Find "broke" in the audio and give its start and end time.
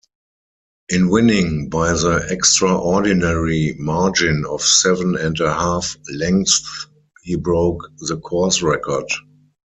7.35-7.85